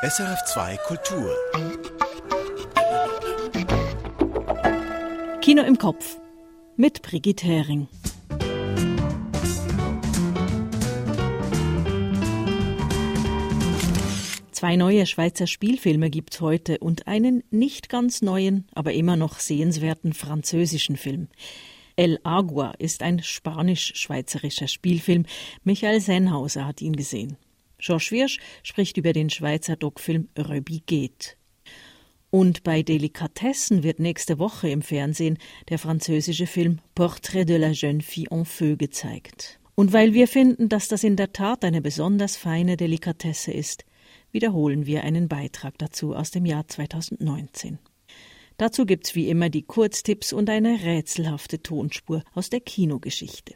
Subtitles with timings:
[0.00, 1.34] SRF2 Kultur.
[5.40, 6.20] Kino im Kopf
[6.76, 7.88] mit Brigitte Hering.
[14.52, 20.12] Zwei neue Schweizer Spielfilme gibt's heute und einen nicht ganz neuen, aber immer noch sehenswerten
[20.12, 21.26] französischen Film.
[21.96, 25.26] El Agua ist ein spanisch-schweizerischer Spielfilm.
[25.64, 27.36] Michael Sennhauser hat ihn gesehen.
[27.78, 31.36] Georges Wirsch spricht über den Schweizer Doc-Film Röbi geht.
[32.30, 35.38] Und bei Delikatessen wird nächste Woche im Fernsehen
[35.70, 39.58] der französische Film Portrait de la jeune fille en feu gezeigt.
[39.74, 43.84] Und weil wir finden, dass das in der Tat eine besonders feine Delikatesse ist,
[44.32, 47.78] wiederholen wir einen Beitrag dazu aus dem Jahr 2019.
[48.58, 53.54] Dazu gibt's wie immer die Kurztipps und eine rätselhafte Tonspur aus der Kinogeschichte.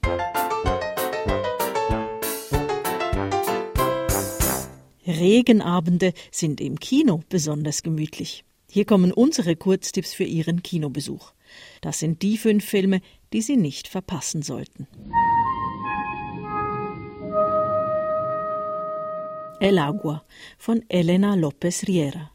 [5.07, 8.45] Regenabende sind im Kino besonders gemütlich.
[8.71, 11.33] Hier kommen unsere Kurztipps für Ihren Kinobesuch.
[11.81, 13.01] Das sind die fünf Filme,
[13.33, 14.87] die Sie nicht verpassen sollten.
[19.61, 20.25] El Agua
[20.59, 22.31] von Elena López Riera.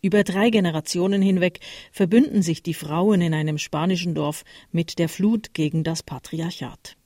[0.00, 1.60] Über drei Generationen hinweg
[1.92, 6.96] verbünden sich die Frauen in einem spanischen Dorf mit der Flut gegen das Patriarchat.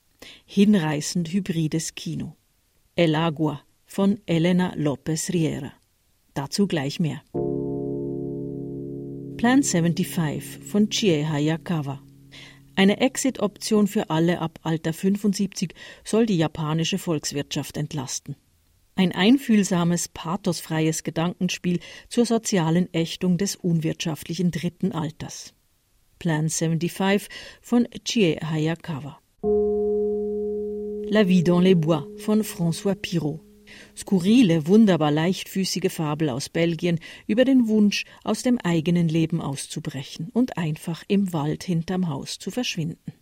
[0.45, 2.35] Hinreißend hybrides Kino.
[2.95, 5.73] El Agua von Elena López Riera.
[6.35, 7.23] Dazu gleich mehr.
[9.37, 12.01] Plan 75 von Chie Hayakawa.
[12.75, 18.35] Eine Exit-Option für alle ab Alter 75 soll die japanische Volkswirtschaft entlasten.
[18.95, 25.53] Ein einfühlsames, pathosfreies Gedankenspiel zur sozialen Ächtung des unwirtschaftlichen dritten Alters.
[26.19, 27.29] Plan 75
[27.61, 29.19] von Chie Hayakawa.
[31.09, 33.46] La vie dans les bois von François Pirot.
[33.95, 40.57] Skurrile, wunderbar leichtfüßige Fabel aus Belgien über den Wunsch, aus dem eigenen Leben auszubrechen und
[40.57, 43.13] einfach im Wald hinterm Haus zu verschwinden.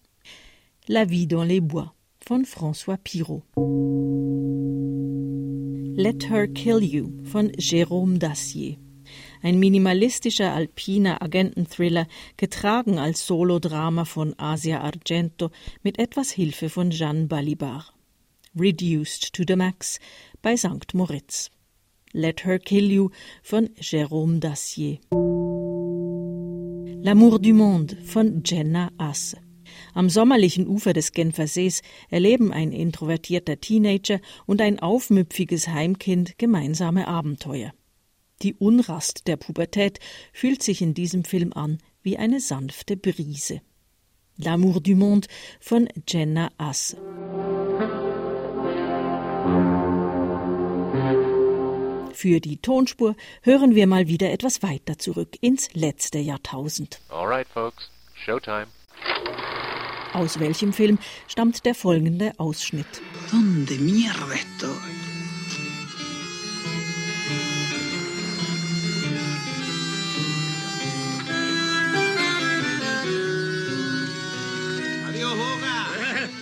[0.87, 3.43] La vie dans les bois von François Pirot.
[5.97, 8.77] Let Her Kill You von Jérôme Dacier.
[9.41, 15.51] Ein minimalistischer alpiner Agententhriller, getragen als Solodrama von Asia Argento
[15.83, 17.85] mit etwas Hilfe von Jeanne Balibar.
[18.57, 19.99] Reduced to the Max
[20.45, 20.93] bei St.
[20.93, 21.49] Moritz.
[22.13, 23.09] Let Her Kill You
[23.41, 24.99] von Jérôme Dacier.
[27.01, 29.37] L'amour du monde von Jenna Asse.
[29.95, 37.73] Am sommerlichen Ufer des Genfersees erleben ein introvertierter Teenager und ein aufmüpfiges Heimkind gemeinsame Abenteuer.
[38.43, 39.99] Die Unrast der Pubertät
[40.31, 43.61] fühlt sich in diesem Film an wie eine sanfte Brise.
[44.37, 45.27] L'amour du monde
[45.59, 46.97] von Jenna Asse.
[52.25, 56.99] Für die Tonspur hören wir mal wieder etwas weiter zurück ins letzte Jahrtausend.
[57.09, 57.91] All right, folks.
[58.15, 58.65] Showtime.
[60.11, 60.97] Aus welchem Film
[61.27, 62.87] stammt der folgende Ausschnitt?
[63.29, 64.71] ¿Dónde mierda estoy?
[75.09, 75.77] Adiós, Boga.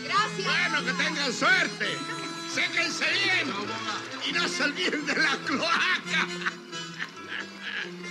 [0.07, 0.45] Gracias.
[0.45, 2.12] Bueno, que tengan suerte.
[2.53, 3.51] Séquense bien.
[4.27, 6.27] Y no se olviden de la cloaca.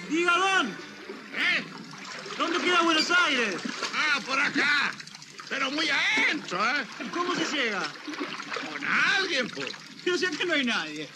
[0.09, 1.65] Diga, Don, ¿Eh?
[2.37, 3.55] ¿dónde queda Buenos Aires?
[3.95, 4.93] Ah, por acá.
[5.49, 6.85] Pero muy adentro, ¿eh?
[7.13, 7.83] ¿Cómo se llega?
[7.83, 9.73] Con alguien, pues.
[10.05, 11.09] Yo sé que no hay nadie.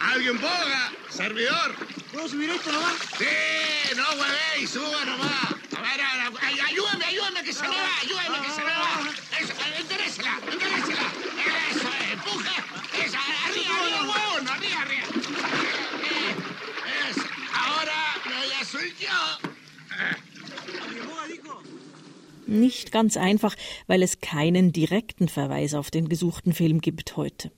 [0.00, 0.92] Alguien, Boga.
[1.08, 1.76] Servidor.
[2.10, 2.94] ¿Puedo subir esto nomás?
[3.16, 5.54] Sí, no huevéis, suba nomás.
[5.76, 8.70] A ver, a ver, ay, ayúdame, ayúdame que se me va, ayúdame que se me
[8.70, 9.00] va.
[9.38, 9.54] Eso,
[22.52, 27.50] Nicht ganz einfach, weil es keinen direkten Verweis auf den gesuchten Film gibt heute.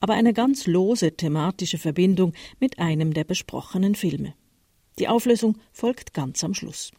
[0.00, 4.34] Aber eine ganz lose thematische Verbindung mit einem der besprochenen Filme.
[4.98, 6.90] Die Auflösung folgt ganz am Schluss.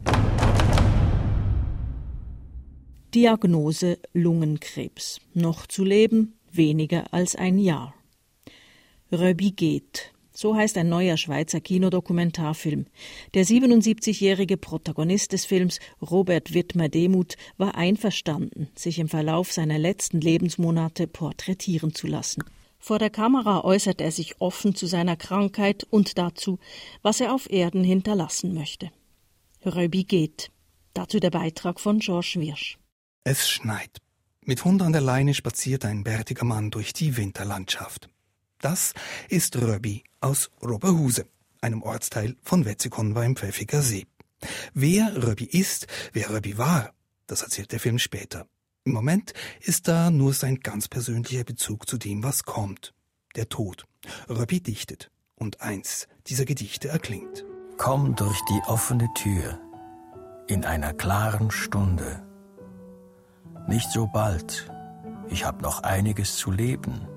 [3.13, 5.19] Diagnose Lungenkrebs.
[5.33, 7.93] Noch zu leben weniger als ein Jahr.
[9.11, 10.13] Röbi geht.
[10.37, 12.87] So heißt ein neuer Schweizer Kinodokumentarfilm.
[13.33, 21.07] Der 77-jährige Protagonist des Films, Robert Wittmer-Demuth, war einverstanden, sich im Verlauf seiner letzten Lebensmonate
[21.07, 22.43] porträtieren zu lassen.
[22.79, 26.59] Vor der Kamera äußert er sich offen zu seiner Krankheit und dazu,
[27.01, 28.91] was er auf Erden hinterlassen möchte.
[29.65, 30.51] Röbi geht.
[30.93, 32.77] Dazu der Beitrag von Georges Wirsch.
[33.23, 34.01] Es schneit.
[34.41, 38.09] Mit Hund an der Leine spaziert ein bärtiger Mann durch die Winterlandschaft.
[38.59, 38.93] Das
[39.29, 41.27] ist Röbi aus Roberhuse,
[41.61, 44.07] einem Ortsteil von Wetzikon beim Pfäffiker See.
[44.73, 46.93] Wer Röbi ist, wer Röbi war,
[47.27, 48.47] das erzählt der Film später.
[48.83, 52.93] Im Moment ist da nur sein ganz persönlicher Bezug zu dem, was kommt.
[53.35, 53.85] Der Tod.
[54.29, 55.11] Röbi dichtet.
[55.37, 57.43] Und eins dieser Gedichte erklingt.
[57.77, 59.59] Komm durch die offene Tür
[60.47, 62.23] in einer klaren Stunde.
[63.67, 64.71] Nicht so bald.
[65.29, 67.07] Ich hab noch einiges zu leben.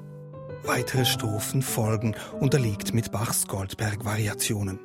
[0.64, 4.80] Weitere Strophen folgen, unterlegt mit Bachs Goldberg-Variationen.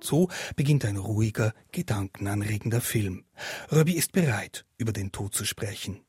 [0.00, 3.24] So beginnt ein ruhiger, gedankenanregender Film.
[3.70, 6.00] Röbi ist bereit, über den Tod zu sprechen.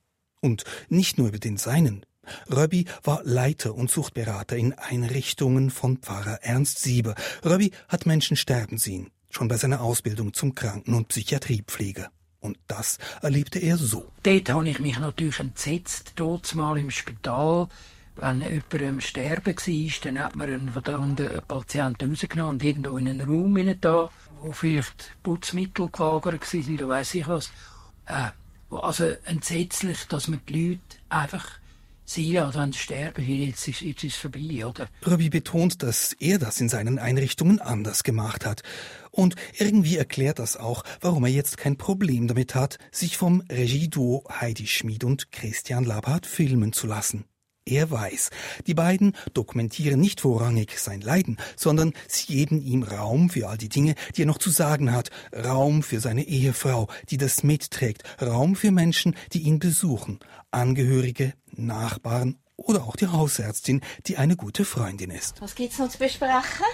[0.42, 2.06] Und nicht nur über den seinen.
[2.52, 7.16] Röbi war Leiter und Suchtberater in Einrichtungen von Pfarrer Ernst Sieber.
[7.44, 12.12] Röbi hat Menschen sterben sehen, schon bei seiner Ausbildung zum Kranken- und Psychiatriepfleger.
[12.40, 14.12] Und das erlebte er so.
[14.24, 17.68] Dort habe ich mich natürlich entsetzt, dort mal im Spital.
[18.22, 23.08] Wenn jemand am Sterben war, dann hat man einen verdammten Patienten rausgenommen und irgendwo in
[23.08, 24.10] einen Raum da,
[24.42, 27.52] wo vielleicht Putzmittel gelagert waren oder weiss ich was.
[28.06, 28.32] Äh,
[28.70, 31.46] also entsetzlich, dass man die Leute einfach
[32.10, 34.88] sie ja dann sterben, jetzt ist, jetzt ist vorbei, oder?
[35.06, 38.64] Röbi betont, dass er das in seinen Einrichtungen anders gemacht hat.
[39.12, 44.24] Und irgendwie erklärt das auch, warum er jetzt kein Problem damit hat, sich vom Regieduo
[44.30, 47.26] Heidi Schmid und Christian Labhardt filmen zu lassen.
[47.70, 48.32] Er weiß,
[48.66, 53.70] die beiden dokumentieren nicht vorrangig sein Leiden, sondern sie geben ihm Raum für all die
[53.70, 58.56] Dinge, die er noch zu sagen hat, Raum für seine Ehefrau, die das mitträgt, Raum
[58.56, 60.20] für Menschen, die ihn besuchen,
[60.50, 65.40] Angehörige, Nachbarn oder auch die Hausärztin, die eine gute Freundin ist.
[65.40, 66.66] Was gibt's noch zu besprechen?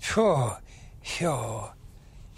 [0.00, 0.50] Puh,
[1.20, 1.72] ja,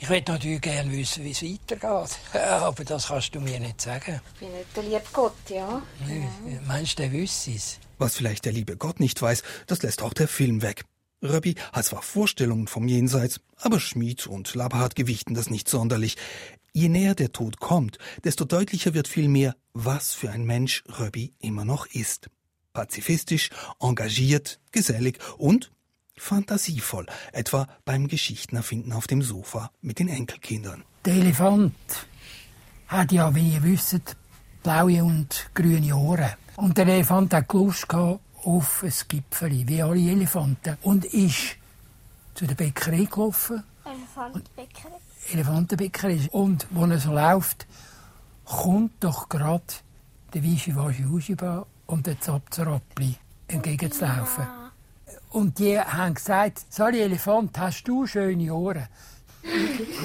[0.03, 2.19] ich möchte natürlich gerne wissen, wie es weitergeht.
[2.43, 4.21] Aber das kannst du mir nicht sagen.
[4.35, 5.81] Ich bin nicht der liebe Gott, ja.
[6.09, 6.29] Nee,
[6.67, 7.79] Meinst du, der wüsste es?
[7.99, 10.85] Was vielleicht der liebe Gott nicht weiß, das lässt auch der Film weg.
[11.23, 16.17] Röbi hat zwar Vorstellungen vom Jenseits, aber Schmid und Labhardt gewichten das nicht sonderlich.
[16.73, 21.65] Je näher der Tod kommt, desto deutlicher wird vielmehr, was für ein Mensch Röbi immer
[21.65, 22.29] noch ist.
[22.73, 25.71] Pazifistisch, engagiert, gesellig und
[26.23, 30.85] fantasievoll, etwa beim Geschichtenerfinden auf dem Sofa mit den Enkelkindern.
[31.05, 31.75] Der Elefant
[32.87, 34.17] hat ja, wie ihr wisst,
[34.63, 36.33] blaue und grüne Ohren.
[36.57, 40.79] Und der Elefant hat Lust auf ein Gipfeli, wie alle Elefanten.
[40.83, 41.57] Und ist
[42.35, 43.65] zu der Bäckerei gelaufen.
[43.85, 44.99] Elefantenbäckerei.
[45.33, 46.29] Elefantenbäckerei.
[46.31, 47.67] Und wo er so läuft,
[48.45, 49.65] kommt doch gerade
[50.33, 53.17] der Wischi Waschi Huschiba und der Zapzerapli
[53.49, 54.62] entgegenzulaufen.
[55.33, 58.87] Und die haben gesagt, sorry Elefant, hast du schöne Ohren?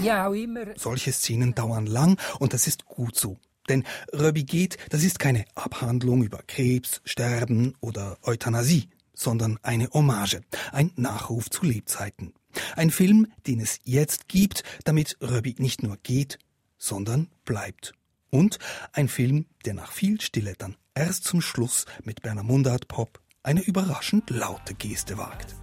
[0.01, 0.65] ja, auch immer.
[0.77, 3.37] Solche Szenen dauern lang und das ist gut so.
[3.67, 3.83] Denn
[4.13, 10.39] Röbi geht, das ist keine Abhandlung über Krebs, Sterben oder Euthanasie, sondern eine Hommage,
[10.71, 12.33] ein Nachruf zu Lebzeiten.
[12.77, 16.39] Ein Film, den es jetzt gibt, damit Röbi nicht nur geht,
[16.77, 17.93] sondern bleibt.
[18.29, 18.59] Und
[18.93, 23.61] ein Film, der nach viel Stille dann erst zum Schluss mit Berner Mundart Pop eine
[23.61, 25.55] überraschend laute Geste wagt.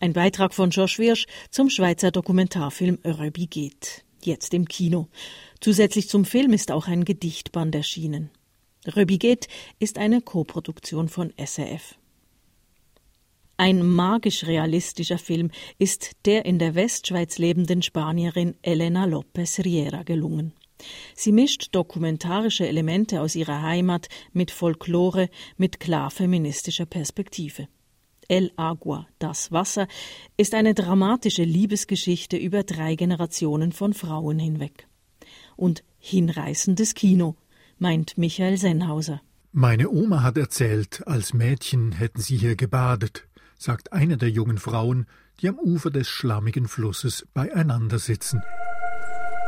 [0.00, 4.06] Ein Beitrag von Josh Wirsch zum Schweizer Dokumentarfilm Röbi geht.
[4.22, 5.08] Jetzt im Kino.
[5.60, 8.30] Zusätzlich zum Film ist auch ein Gedichtband erschienen.
[8.96, 11.96] Röbi geht ist eine Koproduktion von SRF.
[13.64, 20.52] Ein magisch-realistischer Film ist der in der Westschweiz lebenden Spanierin Elena López Riera gelungen.
[21.14, 25.28] Sie mischt dokumentarische Elemente aus ihrer Heimat mit Folklore,
[25.58, 27.68] mit klar feministischer Perspektive.
[28.26, 29.86] El Agua, das Wasser,
[30.36, 34.88] ist eine dramatische Liebesgeschichte über drei Generationen von Frauen hinweg.
[35.54, 37.36] Und hinreißendes Kino,
[37.78, 39.22] meint Michael Sennhauser.
[39.52, 43.28] Meine Oma hat erzählt, als Mädchen hätten sie hier gebadet,
[43.62, 45.06] sagt eine der jungen Frauen,
[45.40, 48.42] die am Ufer des schlammigen Flusses beieinander sitzen.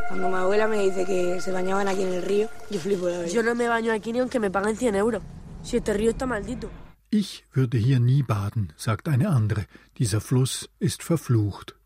[0.08, 3.26] Cuando mi abuela me dice que se bañaban aquí en el río, yo flipo la
[3.26, 5.22] Yo no me baño aquí ni aunque me paguen 100 euros.
[5.62, 6.68] Si este río está maldito.
[7.10, 9.66] Ich würde hier nie baden, sagt eine andere.
[9.98, 11.76] Dieser Fluss ist verflucht.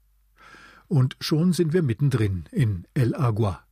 [0.89, 3.68] Und schon sind wir mittendrin in El Agua.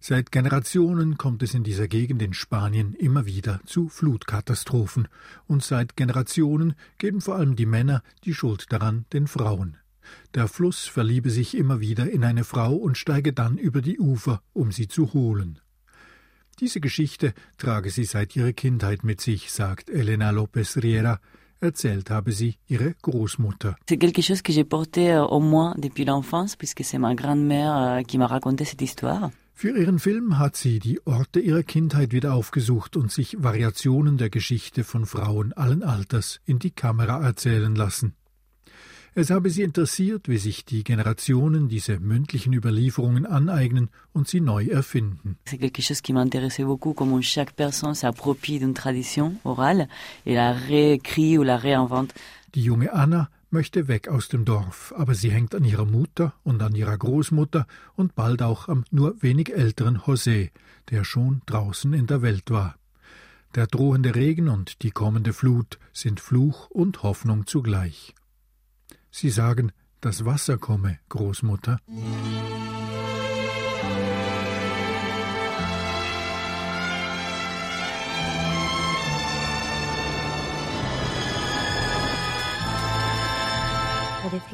[0.00, 5.08] Seit Generationen kommt es in dieser Gegend in Spanien immer wieder zu Flutkatastrophen,
[5.46, 9.76] und seit Generationen geben vor allem die Männer die Schuld daran den Frauen.
[10.34, 14.40] Der Fluss verliebe sich immer wieder in eine Frau und steige dann über die Ufer,
[14.52, 15.58] um sie zu holen.
[16.60, 21.20] Diese Geschichte trage sie seit ihrer Kindheit mit sich, sagt Elena López Riera.
[21.60, 23.76] erzählt habe sie ihre Großmutter.
[23.86, 23.98] C'est
[29.60, 34.30] Für ihren Film hat sie die Orte ihrer Kindheit wieder aufgesucht und sich Variationen der
[34.30, 38.14] Geschichte von Frauen allen Alters in die Kamera erzählen lassen.
[39.16, 44.66] Es habe sie interessiert, wie sich die Generationen diese mündlichen Überlieferungen aneignen und sie neu
[44.66, 45.38] erfinden.
[45.44, 49.88] C'est quelque chose qui m'intéressait beaucoup, comment chaque personne s'approprie d'une tradition orale
[50.24, 52.14] et la réécrit ou la réinvente.
[52.54, 56.62] Die junge Anna möchte weg aus dem Dorf, aber sie hängt an ihrer Mutter und
[56.62, 60.50] an ihrer Großmutter und bald auch am nur wenig älteren José,
[60.90, 62.76] der schon draußen in der Welt war.
[63.54, 68.14] Der drohende Regen und die kommende Flut sind Fluch und Hoffnung zugleich.
[69.10, 71.80] Sie sagen, das Wasser komme, Großmutter.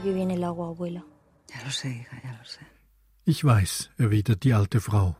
[0.04, 1.04] Que viene el agua, abuela.
[1.48, 2.60] Ya lo sé, hija, ya lo sé.
[3.24, 5.16] Ich weiß, erwidert die alte Frau.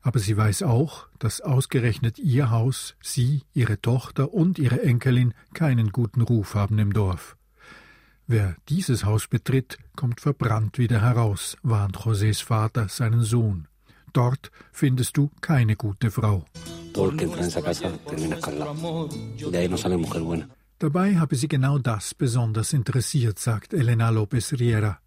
[0.00, 5.92] Aber sie weiß auch, dass ausgerechnet ihr Haus, sie, ihre Tochter und ihre Enkelin keinen
[5.92, 7.36] guten Ruf haben im Dorf.
[8.26, 13.68] Wer dieses Haus betritt, kommt verbrannt wieder heraus, warnt Josés Vater seinen Sohn.
[14.12, 16.44] Dort findest du keine gute Frau.
[20.80, 24.98] Dabei habe sie genau das besonders interessiert, sagt Elena López Riera.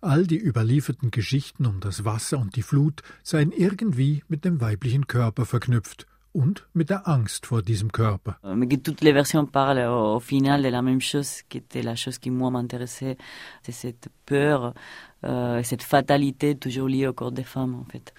[0.00, 5.06] All die überlieferten Geschichten um das Wasser und die Flut seien irgendwie mit dem weiblichen
[5.06, 8.36] Körper verknüpft und mit der Angst vor diesem Körper.
[8.42, 12.18] Que toutes les versions parlent au final de la même chose, qui était la chose
[12.18, 13.16] qui moi m'intéressait,
[13.62, 14.74] c'est cette peur,
[15.22, 18.12] euh, cette fatalité toujours liée au corps des femmes en fait.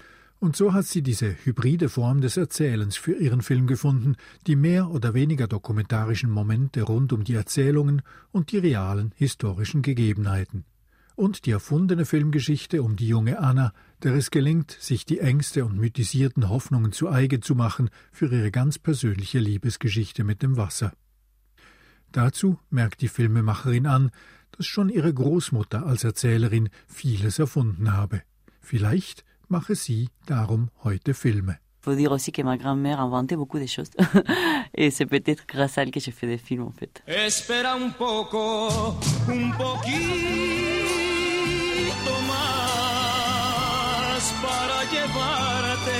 [0.44, 4.14] Und so hat sie diese hybride Form des Erzählens für ihren Film gefunden,
[4.46, 10.66] die mehr oder weniger dokumentarischen Momente rund um die Erzählungen und die realen historischen Gegebenheiten.
[11.16, 13.72] Und die erfundene Filmgeschichte um die junge Anna,
[14.02, 18.50] der es gelingt, sich die Ängste und mythisierten Hoffnungen zu eigen zu machen für ihre
[18.50, 20.92] ganz persönliche Liebesgeschichte mit dem Wasser.
[22.12, 24.10] Dazu merkt die Filmemacherin an,
[24.52, 28.20] dass schon ihre Großmutter als Erzählerin vieles erfunden habe.
[28.60, 29.24] Vielleicht
[29.54, 31.58] mache sie darum heute Filme.
[31.80, 33.90] Faut dire aussi que ma grand-mère inventait beaucoup de choses.
[34.74, 37.02] Et c'est peut-être grâce à elle que j'ai fait des films en fait.
[37.06, 38.68] Espera un poco,
[39.28, 39.94] un poquito
[42.30, 45.98] más para llevarte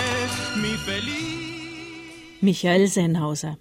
[0.63, 2.43] mi feliz.
[2.43, 3.57] Michael Sennhauser.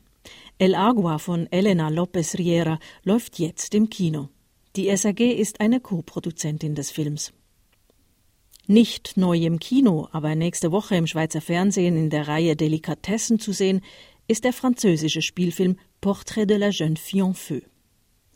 [0.57, 4.29] El Agua von Elena López Riera läuft jetzt im Kino.
[4.75, 7.33] Die SAG ist eine Co-Produzentin des Films.
[8.67, 13.51] Nicht neu im Kino, aber nächste Woche im Schweizer Fernsehen in der Reihe Delikatessen zu
[13.51, 13.81] sehen,
[14.29, 17.59] ist der französische Spielfilm Portrait de la jeune fille en feu.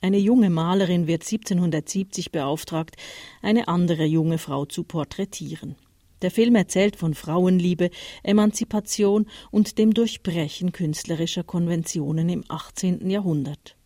[0.02, 2.98] Eine junge Malerin wird 1770 beauftragt,
[3.42, 5.78] eine andere junge Frau zu porträtieren.
[6.22, 7.90] Der Film erzählt von Frauenliebe,
[8.24, 13.10] Emanzipation und dem Durchbrechen künstlerischer Konventionen im 18.
[13.10, 13.78] Jahrhundert.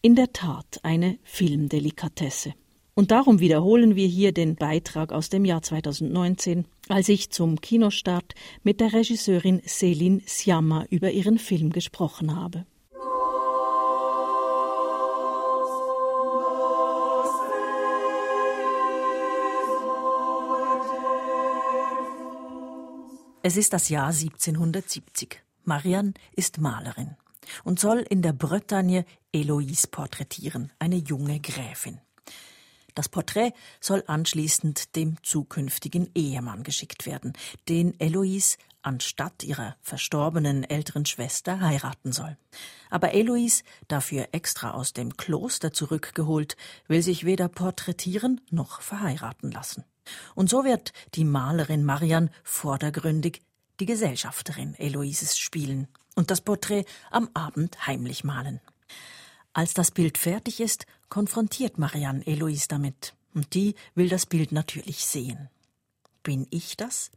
[0.00, 2.54] In der Tat eine Filmdelikatesse.
[2.96, 8.34] Und darum wiederholen wir hier den Beitrag aus dem Jahr 2019, als ich zum Kinostart
[8.62, 12.66] mit der Regisseurin Céline Sciamma über ihren Film gesprochen habe.
[23.42, 25.42] Es ist das Jahr 1770.
[25.64, 27.16] Marianne ist Malerin
[27.64, 32.00] und soll in der Bretagne Eloise porträtieren, eine junge Gräfin.
[32.94, 37.32] Das Porträt soll anschließend dem zukünftigen Ehemann geschickt werden,
[37.68, 42.36] den Eloise anstatt ihrer verstorbenen älteren Schwester heiraten soll.
[42.90, 49.84] Aber Eloise, dafür extra aus dem Kloster zurückgeholt, will sich weder porträtieren noch verheiraten lassen.
[50.34, 53.42] Und so wird die Malerin Marian vordergründig
[53.80, 58.60] die Gesellschafterin Eloises spielen und das Porträt am Abend heimlich malen.
[59.54, 63.14] Als das Bild fertig ist, konfrontiert Marianne Eloise damit.
[63.34, 65.48] Und die will das Bild natürlich sehen.
[66.24, 67.10] Bin ich das?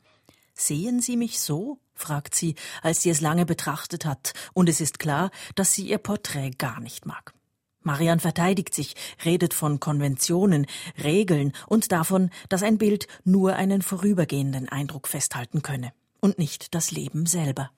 [0.54, 1.80] Sehen Sie mich so?
[1.96, 2.54] fragt sie,
[2.84, 6.80] als sie es lange betrachtet hat, und es ist klar, dass sie ihr Porträt gar
[6.80, 7.34] nicht mag.
[7.82, 10.68] Marian verteidigt sich, redet von Konventionen,
[11.04, 16.92] Regeln und davon, dass ein Bild nur einen vorübergehenden Eindruck festhalten könne und nicht das
[16.92, 17.72] Leben selber.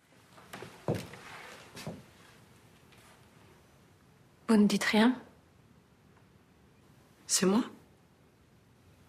[4.50, 5.16] Vous ne dites rien?
[7.28, 7.64] C'est moi?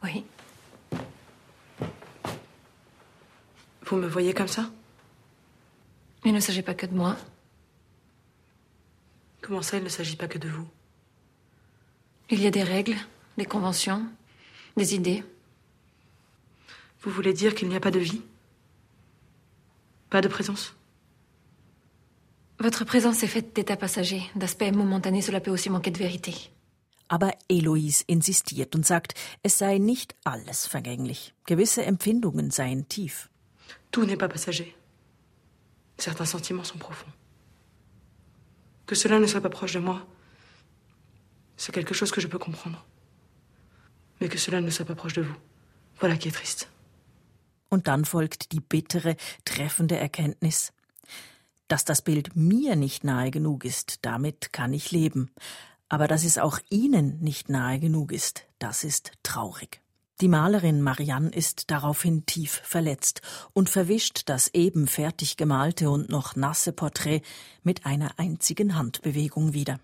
[0.04, 0.22] Oui.
[3.86, 4.70] Vous me voyez comme ça?
[6.26, 7.16] Il ne s'agit pas que de moi.
[9.40, 10.68] Comment ça, il ne s'agit pas que de vous?
[12.28, 12.98] Il y a des règles,
[13.38, 14.06] des conventions,
[14.76, 15.24] des idées.
[17.00, 18.20] Vous voulez dire qu'il n'y a pas de vie?
[20.10, 20.74] Pas de présence?
[22.60, 26.34] Votre présence est faite d'états passagers, d'aspects momentanés, cela peut aussi manquer de vérité.
[27.08, 31.32] Aber Eloise insistiert und sagt, es sei nicht alles vergänglich.
[31.46, 33.30] Gewisse Empfindungen seien tief.
[33.90, 34.76] Tout n'est pas passager.
[35.96, 37.10] Certains sentiments sont profonds.
[38.86, 40.06] Que cela ne soit pas proche de moi,
[41.56, 42.84] c'est quelque chose que je peux comprendre.
[44.20, 45.36] Mais que cela ne soit pas proche de vous,
[45.98, 46.68] voilà qui est triste.
[47.70, 50.72] Und dann folgt die bittere, treffende Erkenntnis.
[51.70, 55.30] Dass das Bild mir nicht nahe genug ist, damit kann ich leben.
[55.88, 59.80] Aber dass es auch Ihnen nicht nahe genug ist, das ist traurig.
[60.20, 63.22] Die Malerin Marianne ist daraufhin tief verletzt
[63.52, 67.22] und verwischt das eben fertig gemalte und noch nasse Porträt
[67.62, 69.78] mit einer einzigen Handbewegung wieder.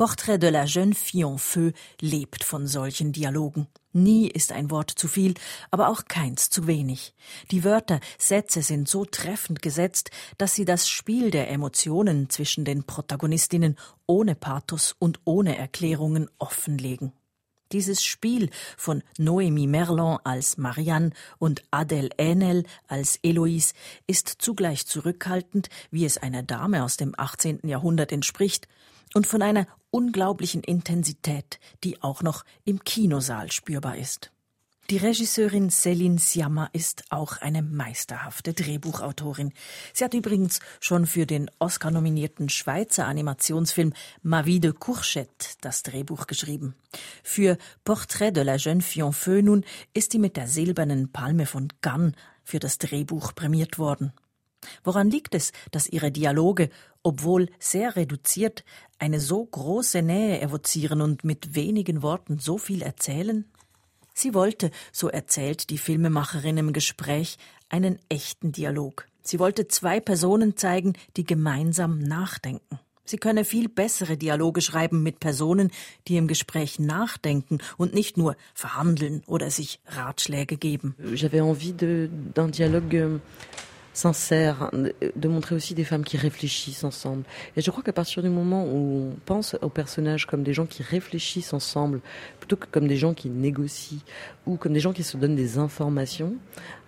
[0.00, 3.66] Portrait de la jeune fille en feu lebt von solchen Dialogen.
[3.92, 5.34] Nie ist ein Wort zu viel,
[5.70, 7.14] aber auch keins zu wenig.
[7.50, 12.84] Die Wörter, Sätze sind so treffend gesetzt, dass sie das Spiel der Emotionen zwischen den
[12.84, 13.76] Protagonistinnen
[14.06, 17.12] ohne Pathos und ohne Erklärungen offenlegen.
[17.70, 23.74] Dieses Spiel von Noémie Merlon als Marianne und Adèle Haenel als Eloise
[24.06, 27.60] ist zugleich zurückhaltend, wie es einer Dame aus dem 18.
[27.64, 28.66] Jahrhundert entspricht,
[29.14, 34.30] und von einer unglaublichen Intensität, die auch noch im Kinosaal spürbar ist.
[34.90, 39.52] Die Regisseurin Céline Sciamma ist auch eine meisterhafte Drehbuchautorin.
[39.92, 43.92] Sie hat übrigens schon für den Oscar-nominierten Schweizer Animationsfilm
[44.22, 46.74] Ma vie de Courchette das Drehbuch geschrieben.
[47.22, 51.46] Für Portrait de la jeune fille en feu nun ist sie mit der Silbernen Palme
[51.46, 54.12] von Cannes für das Drehbuch prämiert worden.
[54.84, 56.70] Woran liegt es, dass ihre Dialoge,
[57.02, 58.64] obwohl sehr reduziert,
[58.98, 63.44] eine so große Nähe evozieren und mit wenigen Worten so viel erzählen?
[64.14, 67.38] Sie wollte, so erzählt die Filmemacherin im Gespräch,
[67.68, 69.06] einen echten Dialog.
[69.22, 72.80] Sie wollte zwei Personen zeigen, die gemeinsam nachdenken.
[73.04, 75.72] Sie könne viel bessere Dialoge schreiben mit Personen,
[76.06, 80.94] die im Gespräch nachdenken und nicht nur verhandeln oder sich Ratschläge geben.
[81.14, 83.20] J'avais envie d'un dialogue
[83.92, 87.24] sincère, de montrer aussi des femmes qui réfléchissent ensemble.
[87.56, 90.66] Et je crois qu'à partir du moment où on pense aux personnages comme des gens
[90.66, 92.00] qui réfléchissent ensemble,
[92.38, 94.00] plutôt que comme des gens qui négocient
[94.46, 96.34] ou comme des gens qui se donnent des informations,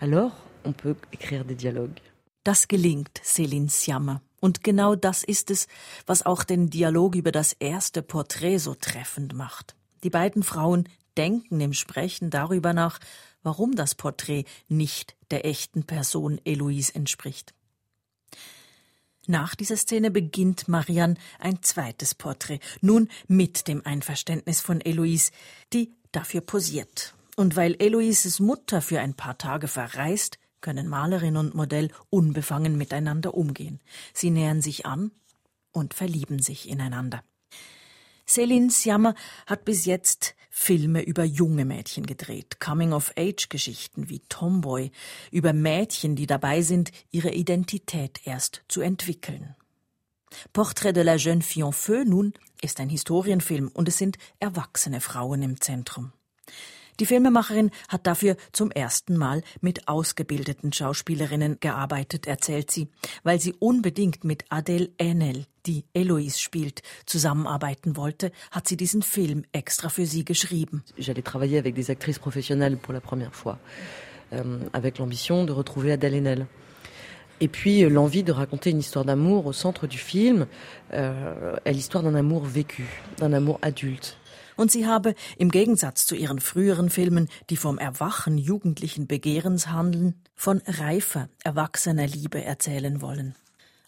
[0.01, 0.33] alors
[0.65, 1.99] on peut écrire des dialogues.
[2.45, 4.21] Das gelingt Céline Sciamma.
[4.41, 5.69] Und genau das ist es,
[6.07, 9.77] was auch den Dialog über das erste Porträt so treffend macht.
[10.03, 12.99] Die beiden Frauen denken im Sprechen darüber nach,
[13.43, 17.55] warum das Porträt nicht der echten Person Eloise entspricht.
[19.27, 25.31] Nach dieser Szene beginnt Marianne ein zweites Porträt, nun mit dem Einverständnis von Eloise,
[25.73, 27.15] die dafür posiert.
[27.37, 33.35] Und weil Eloises Mutter für ein paar Tage verreist, können Malerin und Modell unbefangen miteinander
[33.35, 33.81] umgehen.
[34.13, 35.13] Sie nähern sich an
[35.73, 37.23] und verlieben sich ineinander.
[38.27, 39.15] Céline Sciamma
[39.47, 44.91] hat bis jetzt Filme über junge Mädchen gedreht, Coming-of-Age-Geschichten wie Tomboy,
[45.31, 49.57] über Mädchen, die dabei sind, ihre Identität erst zu entwickeln.
[50.53, 55.01] Portrait de la jeune fille en feu nun ist ein Historienfilm und es sind erwachsene
[55.01, 56.13] Frauen im Zentrum.
[57.03, 62.87] Die Filmemacherin hat dafür zum ersten Mal mit ausgebildeten Schauspielerinnen gearbeitet, erzählt sie,
[63.25, 69.43] weil sie unbedingt mit Adèle Haenel, die Eloise spielt, zusammenarbeiten wollte, hat sie diesen Film
[69.51, 70.85] extra für sie geschrieben.
[70.97, 73.59] J'allais travailler avec des actrices professionnelles pour la première fois,
[74.33, 76.47] euh, avec l'ambition de retrouver Adèle Haenel.
[77.41, 80.47] Et puis l'envie de raconter une histoire d'amour au centre du film,
[80.93, 82.87] euh, l'histoire d'un amour vécu,
[83.19, 84.19] d'un amour adulte.
[84.57, 90.21] Und sie habe, im Gegensatz zu ihren früheren Filmen, die vom Erwachen jugendlichen Begehrens handeln,
[90.35, 93.35] von reifer, erwachsener Liebe erzählen wollen.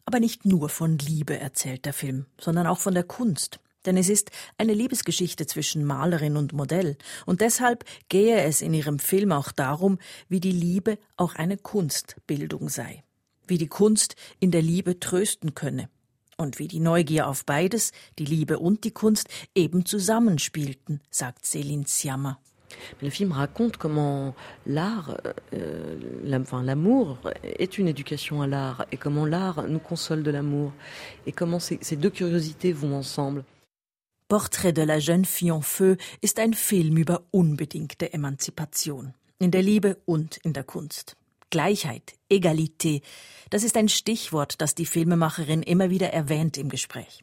[0.05, 3.61] Aber nicht nur von Liebe erzählt der Film, sondern auch von der Kunst.
[3.87, 6.96] Denn es ist eine Liebesgeschichte zwischen Malerin und Modell,
[7.27, 9.98] und deshalb gehe es in ihrem Film auch darum,
[10.29, 13.05] wie die Liebe auch eine Kunstbildung sei,
[13.46, 15.90] wie die Kunst in der Liebe trösten könne,
[16.37, 21.87] und wie die Neugier auf beides, die Liebe und die Kunst, eben zusammenspielten, sagt Céline
[21.87, 22.38] Sciamma.
[23.01, 24.35] Le film raconte comment
[24.66, 25.16] l'art,
[25.53, 30.73] euh, l'amour est une éducation à l'art et comment l'art nous console de l'amour
[31.27, 33.44] et comment ces, ces deux curiosités vont ensemble.
[34.29, 39.62] Portrait de la jeune fille en feu ist ein Film über unbedingte Emanzipation in der
[39.62, 41.16] Liebe und in der Kunst.
[41.55, 43.01] Gleichheit, Egalité,
[43.49, 47.23] das ist ein Stichwort, das die Filmemacherin immer wieder erwähnt im Gespräch.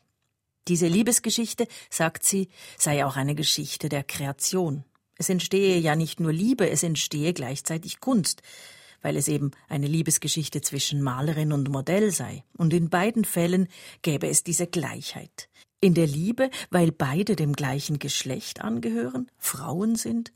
[0.70, 4.86] Diese Liebesgeschichte, sagt sie, sei auch eine Geschichte der Kreation.
[5.18, 8.42] Es entstehe ja nicht nur Liebe, es entstehe gleichzeitig Kunst,
[9.02, 12.46] weil es eben eine Liebesgeschichte zwischen Malerin und Modell sei.
[12.56, 13.68] Und in beiden Fällen
[14.02, 15.50] gäbe es diese Gleichheit.
[15.82, 20.32] In der Liebe, weil beide dem gleichen Geschlecht angehören, Frauen sind,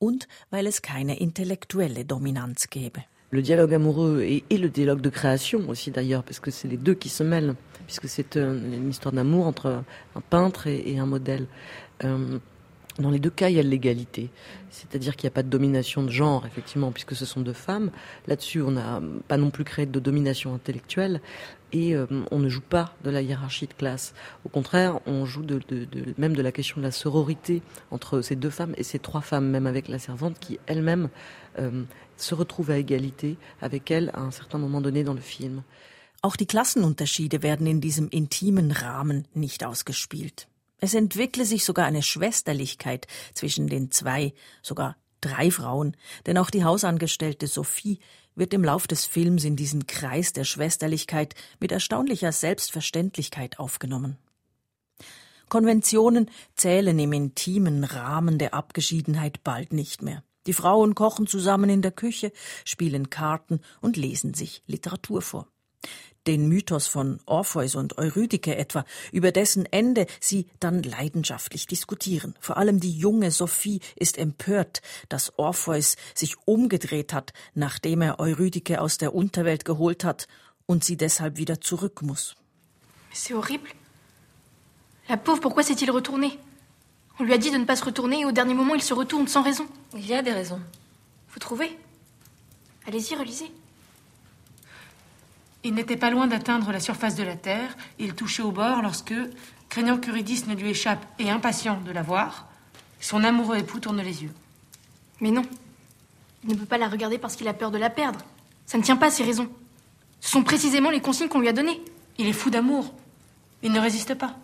[0.00, 3.04] und weil es keine intellektuelle Dominanz gäbe.
[3.30, 6.94] Le dialogue amoureux et, le dialogue de création aussi d'ailleurs, parce que c'est les deux
[6.94, 7.54] qui se mêlent,
[7.86, 9.82] puisque c'est une histoire d'amour entre
[10.14, 11.46] un peintre et, un modèle.
[12.04, 12.38] Euh,
[12.98, 14.30] dans les deux cas, il y a l'égalité.
[14.70, 17.90] C'est-à-dire qu'il n'y a pas de domination de genre, effectivement, puisque ce sont deux femmes.
[18.26, 21.20] Là-dessus, on n'a pas non plus créé de domination intellectuelle
[21.72, 24.14] et euh, on ne joue pas de la hiérarchie de classe.
[24.44, 25.44] Au contraire, on joue
[26.16, 27.60] même de la question de la sororité
[27.90, 31.08] entre ces deux femmes et ces trois femmes, même avec la servante qui elle-même
[31.58, 31.82] euh,
[32.16, 35.62] se retrouve à égalité avec elle à un certain moment donné dans le film.
[36.22, 40.48] Auch die Klassenunterschiede werden in diesem intimen Rahmen nicht ausgespielt.
[40.78, 46.64] Es entwickle sich sogar eine Schwesterlichkeit zwischen den zwei, sogar drei Frauen, denn auch die
[46.64, 47.98] Hausangestellte Sophie
[48.34, 54.18] wird im Lauf des Films in diesen Kreis der Schwesterlichkeit mit erstaunlicher Selbstverständlichkeit aufgenommen.
[55.48, 60.22] Konventionen zählen im intimen Rahmen der Abgeschiedenheit bald nicht mehr.
[60.46, 62.32] Die Frauen kochen zusammen in der Küche,
[62.64, 65.48] spielen Karten und lesen sich Literatur vor
[66.26, 72.34] den Mythos von Orpheus und Eurydike etwa, über dessen Ende sie dann leidenschaftlich diskutieren.
[72.40, 78.80] Vor allem die junge Sophie ist empört, dass Orpheus sich umgedreht hat, nachdem er Eurydike
[78.80, 80.26] aus der Unterwelt geholt hat
[80.66, 82.34] und sie deshalb wieder zurück muss.
[83.12, 83.70] C'est horrible.
[85.08, 86.38] La pauvre, pourquoi s'est-il retourné
[87.18, 88.94] On lui a dit de ne pas se retourner et au dernier moment il se
[88.94, 89.66] retourne sans raison.
[89.94, 90.60] Il y a des raisons.
[91.30, 91.78] Vous trouvez?
[92.86, 93.50] Allez-y, relisez.
[95.64, 97.76] Il n'était pas loin d'atteindre la surface de la Terre.
[97.98, 99.14] Il touchait au bord lorsque,
[99.68, 102.46] craignant qu'Eurydice ne lui échappe et impatient de la voir,
[103.00, 104.32] son amoureux époux tourne les yeux.
[105.20, 105.42] Mais non.
[106.44, 108.20] Il ne peut pas la regarder parce qu'il a peur de la perdre.
[108.66, 109.50] Ça ne tient pas à ses raisons.
[110.20, 111.82] Ce sont précisément les consignes qu'on lui a données.
[112.18, 112.94] Il est fou d'amour.
[113.62, 114.36] Il ne résiste pas.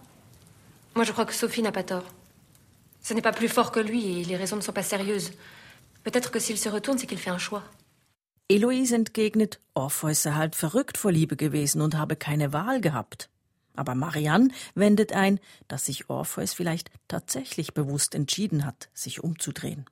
[0.94, 2.04] Moi, je crois que Sophie n'a pas tort.
[3.12, 5.32] Ce n'est pas plus fort que lui et les raisons ne sont pas sérieuses.
[6.02, 7.62] Peut-être que s'il se retourne, c'est qu'il fait un choix.
[8.48, 13.28] Eloise entgegnet, Orpheus sei halt verrückt vor Liebe gewesen und habe keine Wahl gehabt.
[13.76, 19.84] Aber Marianne wendet ein, dass sich Orpheus vielleicht tatsächlich bewusst entschieden hat, sich umzudrehen.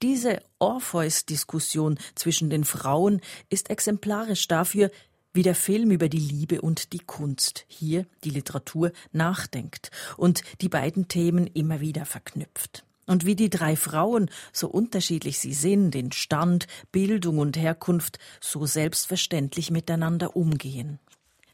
[0.00, 4.90] Diese Orpheus-Diskussion zwischen den Frauen ist exemplarisch dafür,
[5.32, 10.68] wie der Film über die Liebe und die Kunst, hier die Literatur, nachdenkt und die
[10.68, 16.12] beiden Themen immer wieder verknüpft und wie die drei Frauen, so unterschiedlich sie sind in
[16.12, 21.00] Stand, Bildung und Herkunft, so selbstverständlich miteinander umgehen.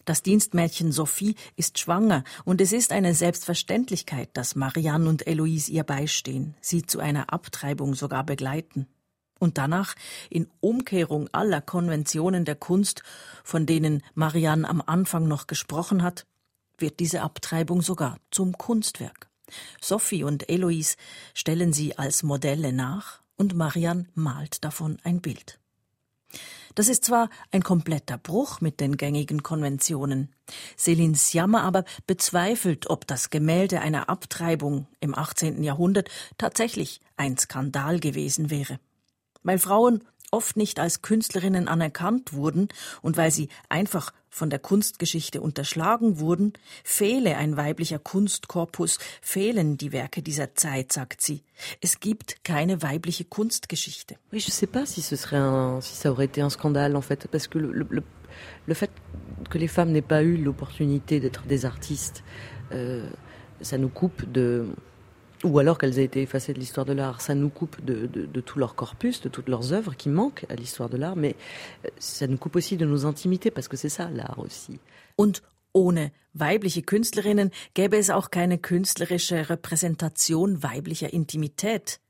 [0.05, 5.83] Das Dienstmädchen Sophie ist schwanger und es ist eine Selbstverständlichkeit, dass Marianne und Eloise ihr
[5.83, 8.87] beistehen, sie zu einer Abtreibung sogar begleiten.
[9.39, 9.95] Und danach,
[10.31, 13.03] in Umkehrung aller Konventionen der Kunst,
[13.45, 16.27] von denen Marianne am Anfang noch gesprochen hat,
[16.79, 19.29] wird diese Abtreibung sogar zum Kunstwerk.
[19.81, 20.97] Sophie und Eloise
[21.35, 25.59] stellen sie als Modelle nach und Marian malt davon ein Bild.
[26.75, 30.35] Das ist zwar ein kompletter Bruch mit den gängigen Konventionen.
[30.79, 35.63] Céline Sciamma aber bezweifelt, ob das Gemälde einer Abtreibung im 18.
[35.63, 38.79] Jahrhundert tatsächlich ein Skandal gewesen wäre.
[39.47, 42.69] Weil Frauen oft nicht als Künstlerinnen anerkannt wurden
[43.01, 49.93] und weil sie einfach von der Kunstgeschichte unterschlagen wurden, fehle ein weiblicher Kunstkorpus, fehlen die
[49.93, 51.45] Werke dieser Zeit, sagt sie.
[51.81, 54.17] Es gibt keine weibliche Kunstgeschichte.
[54.33, 57.03] Oui, je sais pas si ce serait un, si ça aurait été un scandale en
[57.03, 58.03] fait, parce que le, le,
[58.67, 58.91] le fait
[59.49, 62.25] que les femmes n'aient pas eu l'opportunité d'être des artistes,
[62.73, 63.09] euh,
[63.61, 64.67] ça nous coupe de
[65.47, 67.21] ou alors qu'elles aient été effacées de l'histoire de l'art.
[67.21, 70.45] Ça nous coupe de, de, de, tout leur corpus, de toutes leurs œuvres qui manquent
[70.49, 71.37] à l'histoire de l'art, mais
[71.85, 74.79] euh, ça nous coupe aussi de nos intimités, parce que c'est ça l'art aussi.
[75.17, 82.01] Und ohne weibliche Künstlerinnen gäbe es auch keine künstlerische Repräsentation weiblicher Intimität.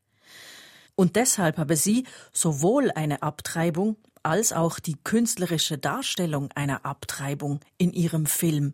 [0.95, 7.93] Und deshalb habe sie sowohl eine Abtreibung als auch die künstlerische Darstellung einer Abtreibung in
[7.93, 8.73] ihrem Film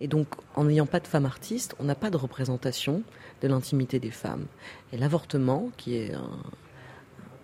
[0.00, 3.02] Et donc, en n'ayant pas de femmes artistes, on n'a pas de représentation
[3.42, 4.46] de l'intimité des femmes.
[4.92, 6.38] Et l'avortement, qui est un,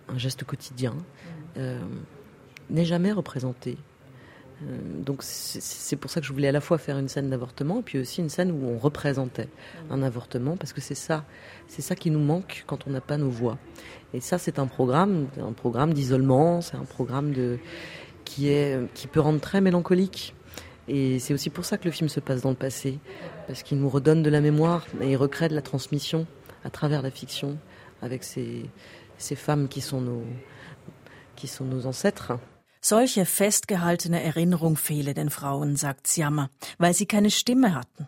[0.07, 0.95] un geste quotidien,
[1.57, 1.79] euh,
[2.69, 3.77] n'est jamais représenté.
[4.63, 7.79] Euh, donc c'est pour ça que je voulais à la fois faire une scène d'avortement
[7.79, 9.49] et puis aussi une scène où on représentait
[9.89, 11.25] un avortement parce que c'est ça,
[11.67, 13.57] c'est ça qui nous manque quand on n'a pas nos voix.
[14.13, 17.59] Et ça c'est un programme, un programme d'isolement, c'est un programme de
[18.23, 20.33] qui est qui peut rendre très mélancolique
[20.87, 22.99] Et c'est aussi pour ça que le film se passe dans le passé,
[23.47, 26.27] parce qu'il nous redonne de la mémoire et il recrée de la transmission
[26.63, 27.57] à travers la fiction
[28.01, 28.69] avec ces,
[29.17, 30.23] ces femmes qui sont nos,
[31.35, 32.33] qui sont nos ancêtres.
[32.81, 38.07] Solche festgehaltene Erinnerung fehle den Frauen, sagt Siamma, weil sie keine Stimme hatten.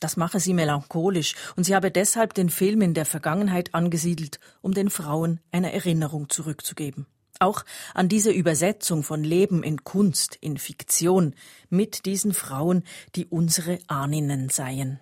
[0.00, 4.74] Das mache sie melancholisch und sie habe deshalb den Film in der Vergangenheit angesiedelt, um
[4.74, 7.06] den Frauen eine Erinnerung zurückzugeben.
[7.42, 11.34] Auch an diese Übersetzung von Leben in Kunst, in Fiktion,
[11.70, 12.84] mit diesen Frauen,
[13.16, 15.00] die unsere Ahninnen seien.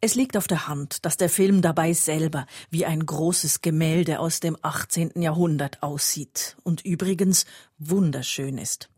[0.00, 4.40] Es liegt auf der Hand, dass der Film dabei selber wie ein großes Gemälde aus
[4.40, 5.20] dem 18.
[5.20, 7.44] Jahrhundert aussieht und übrigens
[7.76, 8.88] wunderschön ist.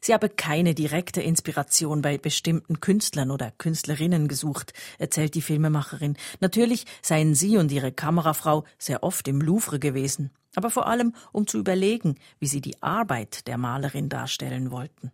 [0.00, 6.16] Sie habe keine direkte Inspiration bei bestimmten Künstlern oder Künstlerinnen gesucht, erzählt die Filmemacherin.
[6.40, 11.46] Natürlich seien sie und ihre Kamerafrau sehr oft im Louvre gewesen, aber vor allem um
[11.46, 15.10] zu überlegen, wie sie die Arbeit der Malerin darstellen wollten.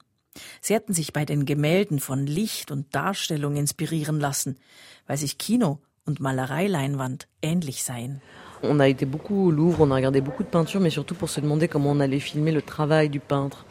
[0.60, 4.58] Sie hätten sich bei den Gemälden von Licht und Darstellung inspirieren lassen,
[5.06, 8.20] weil sich Kino und Malereileinwand ähnlich seien.
[8.62, 11.28] On a été beaucoup au Louvre, on a regardé beaucoup de peintures, mais surtout pour
[11.28, 13.64] se demander comment on allait filmer le travail du peintre.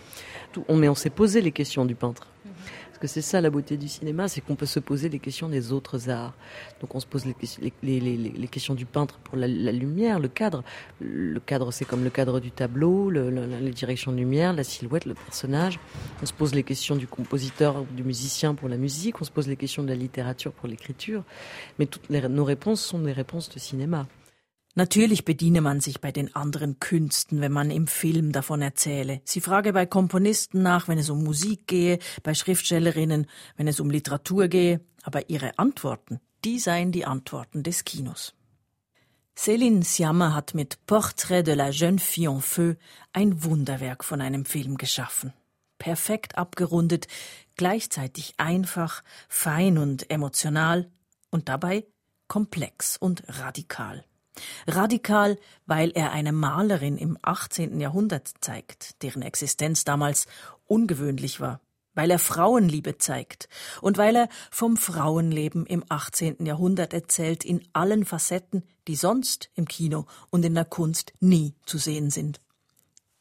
[0.69, 2.25] Mais on s'est posé les questions du peintre.
[2.87, 5.49] Parce que c'est ça la beauté du cinéma, c'est qu'on peut se poser les questions
[5.49, 6.33] des autres arts.
[6.81, 10.63] Donc on se pose les, questions du peintre pour la, lumière, le cadre.
[10.99, 14.63] Le cadre, c'est comme le cadre du tableau, le, le, les directions de lumière, la
[14.63, 15.79] silhouette, le personnage.
[16.23, 19.21] On se pose les questions du compositeur, du musicien pour la musique.
[19.21, 21.23] On se pose les questions de la littérature pour l'écriture.
[21.77, 24.07] Mais toutes nos réponses sont des réponses de cinéma.
[24.77, 29.21] Natürlich bediene man sich bei den anderen Künsten, wenn man im Film davon erzähle.
[29.25, 33.89] Sie frage bei Komponisten nach, wenn es um Musik gehe, bei Schriftstellerinnen, wenn es um
[33.89, 38.35] Literatur gehe, aber ihre Antworten, die seien die Antworten des Kinos.
[39.35, 42.75] Céline Sciamma hat mit Portrait de la jeune fille en feu
[43.13, 45.33] ein Wunderwerk von einem Film geschaffen.
[45.79, 47.07] Perfekt abgerundet,
[47.55, 50.91] gleichzeitig einfach, fein und emotional
[51.31, 51.87] und dabei
[52.27, 54.06] komplex und radikal.
[54.67, 57.79] Radikal, weil er eine Malerin im 18.
[57.79, 60.27] Jahrhundert zeigt, deren Existenz damals
[60.65, 61.61] ungewöhnlich war,
[61.93, 63.49] weil er Frauenliebe zeigt
[63.81, 66.45] und weil er vom Frauenleben im 18.
[66.45, 71.77] Jahrhundert erzählt in allen Facetten, die sonst im Kino und in der Kunst nie zu
[71.77, 72.39] sehen sind.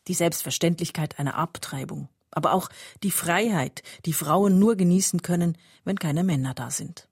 [0.08, 2.68] Die Selbstverständlichkeit einer Abtreibung, aber auch
[3.02, 7.08] die Freiheit, die Frauen nur genießen können, wenn keine Männer da sind.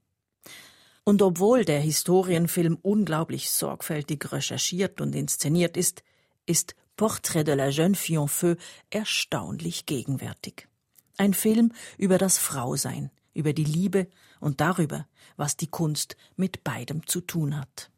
[1.05, 6.03] Und obwohl der Historienfilm unglaublich sorgfältig recherchiert und inszeniert ist,
[6.47, 8.55] ist Portrait de la jeune fille en feu
[8.90, 10.69] erstaunlich gegenwärtig.
[11.17, 14.09] Ein Film über das Frausein, über die Liebe
[14.40, 17.90] und darüber, was die Kunst mit beidem zu tun hat.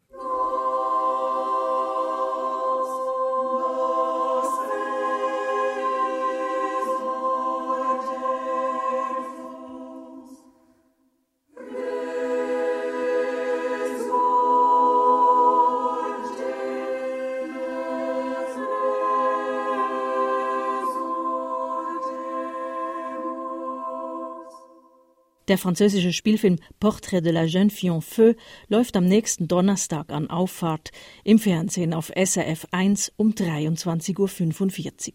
[25.48, 28.34] Der französische Spielfilm Portrait de la jeune fille en feu
[28.68, 30.90] läuft am nächsten Donnerstag an Auffahrt
[31.22, 35.14] im Fernsehen auf SRF 1 um 23.45 Uhr.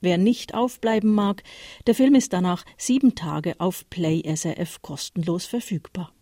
[0.00, 1.42] Wer nicht aufbleiben mag,
[1.86, 6.12] der Film ist danach sieben Tage auf Play SRF kostenlos verfügbar.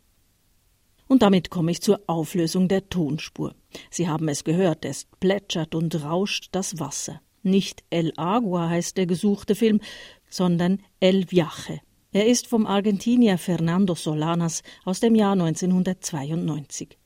[1.06, 3.54] Und damit komme ich zur Auflösung der Tonspur.
[3.90, 7.20] Sie haben es gehört, es plätschert und rauscht das Wasser.
[7.44, 9.80] Nicht El Agua heißt der gesuchte Film,
[10.28, 11.80] sondern El Viaje.
[12.12, 16.96] Er ist vom Argentinier Fernando Solanas aus dem Jahr 1992.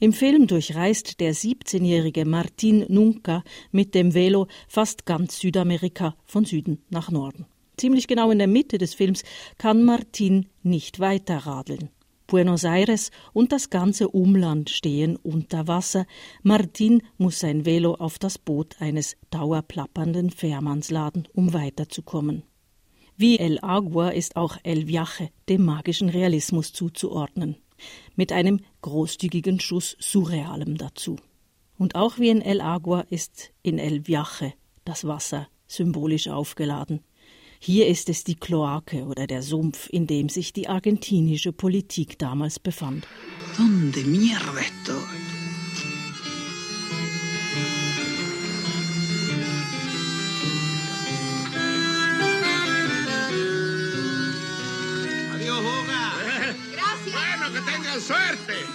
[0.00, 6.82] Im Film durchreist der 17-jährige Martin Nunca mit dem Velo fast ganz Südamerika von Süden
[6.90, 7.46] nach Norden.
[7.76, 9.22] Ziemlich genau in der Mitte des Films
[9.56, 11.90] kann Martin nicht weiter radeln.
[12.26, 16.06] Buenos Aires und das ganze Umland stehen unter Wasser.
[16.42, 22.44] Martin muss sein Velo auf das Boot eines dauerplappernden Fährmanns laden, um weiterzukommen.
[23.20, 27.56] Wie El Agua ist auch El Viaje dem magischen Realismus zuzuordnen,
[28.16, 31.16] mit einem großzügigen Schuss Surrealem dazu.
[31.76, 34.54] Und auch wie in El Agua ist in El Viaje
[34.86, 37.00] das Wasser symbolisch aufgeladen.
[37.58, 42.58] Hier ist es die Kloake oder der Sumpf, in dem sich die argentinische Politik damals
[42.58, 43.06] befand.
[43.58, 45.29] ¿Dónde mierda estoy?
[57.90, 58.66] Tengan suerte.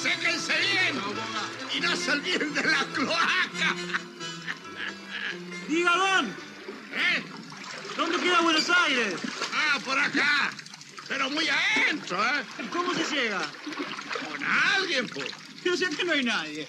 [0.00, 1.00] Séquense bien.
[1.74, 3.74] Y no se olviden de la cloaca.
[5.68, 6.26] Diga, Don.
[6.26, 7.22] ¿Eh?
[7.96, 9.14] ¿Dónde queda Buenos Aires?
[9.54, 10.50] Ah, por acá.
[11.08, 12.44] Pero muy adentro, ¿eh?
[12.72, 13.40] ¿Cómo se llega?
[14.28, 14.44] Con
[14.76, 15.30] alguien, pues.
[15.64, 16.68] Yo sé que no hay nadie.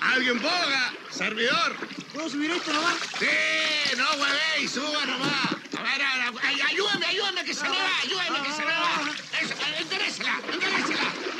[0.00, 1.76] Alguien boga, servidor.
[2.12, 2.96] ¿Puedo subir esto nomás?
[3.18, 5.62] Sí, no huevéis, suba nomás.
[5.78, 8.72] A ver, a ver, ay, ayúdame, ayúdame que se me va, ayúdame que se me
[8.72, 9.00] va.
[9.40, 11.31] Eso, enderésela, enderésela.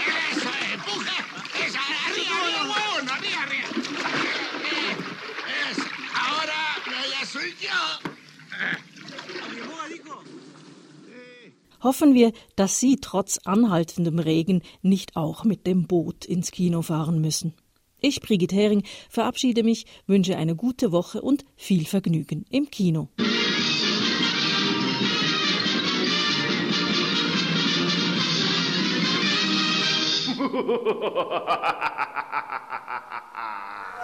[11.83, 17.21] Hoffen wir, dass Sie trotz anhaltendem Regen nicht auch mit dem Boot ins Kino fahren
[17.21, 17.55] müssen.
[18.01, 23.09] Ich, Brigitte Hering, verabschiede mich, wünsche eine gute Woche und viel Vergnügen im Kino.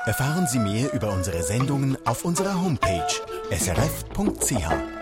[0.06, 3.06] Erfahren Sie mehr über unsere Sendungen auf unserer Homepage
[3.50, 4.97] srf.ch.